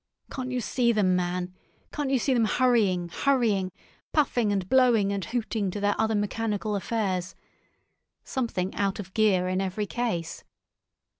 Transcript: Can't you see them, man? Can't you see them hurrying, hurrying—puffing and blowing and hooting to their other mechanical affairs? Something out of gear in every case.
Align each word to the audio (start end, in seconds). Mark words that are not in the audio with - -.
Can't 0.31 0.49
you 0.49 0.61
see 0.61 0.91
them, 0.91 1.15
man? 1.15 1.53
Can't 1.91 2.09
you 2.09 2.17
see 2.17 2.33
them 2.33 2.45
hurrying, 2.45 3.09
hurrying—puffing 3.09 4.51
and 4.51 4.67
blowing 4.67 5.11
and 5.13 5.23
hooting 5.25 5.69
to 5.69 5.79
their 5.79 5.93
other 6.01 6.15
mechanical 6.15 6.75
affairs? 6.75 7.35
Something 8.23 8.73
out 8.73 8.97
of 8.99 9.13
gear 9.13 9.47
in 9.47 9.61
every 9.61 9.85
case. 9.85 10.43